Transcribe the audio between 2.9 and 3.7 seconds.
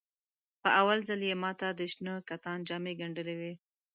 ګنډلې وې.